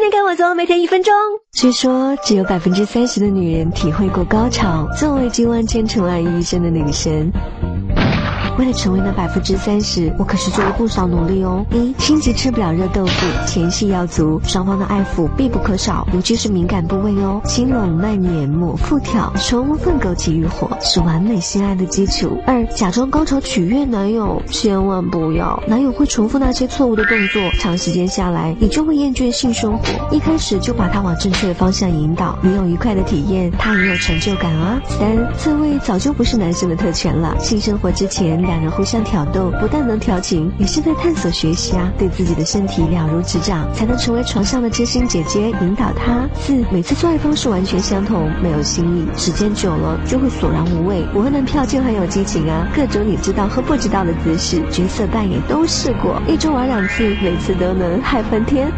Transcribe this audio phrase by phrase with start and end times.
[0.00, 1.12] 天天跟我走，每天一分钟。
[1.52, 4.88] 据说只有百分之三十的女人体会过高潮。
[4.96, 7.30] 作为集万千宠爱于一身的女神。
[8.58, 11.64] 为了成为那百分之三十，我可是做了不少努力哦。
[11.70, 17.40] 一，心急吃不了热豆腐，前戏要足，双方的爱抚必不可少，尤其是敏感部位哦。
[17.44, 22.38] 轻拢慢捻抹腹挑，充分勾起欲火，是完美性爱的基础。
[22.46, 29.84] 二，假装高潮取悦男友，千万不要，男友会重复那些错误的动作，长时间下来，你就会厌倦性生活。
[30.10, 34.80] 一开始就把他往正确的方向引导，你有愉快的体验，他也有成就感啊。
[34.86, 38.40] 三，自慰早就不是男生的特权了，性生活之前。
[38.50, 41.88] 两人互相挑逗，不但能调情，也是在探索学习啊！
[41.96, 46.28] 对自己的身体了如指掌，才能成为床上的知心姐姐，引导他。
[46.34, 51.06] 四，每次做爱方式完全相同，没有新意，时间久了就会索然无味。
[51.14, 58.68] 我和男票就很有激情啊，各种你知道和不知道的姿势，角色扮演都试过，一周玩两次，每次都能嗨翻天。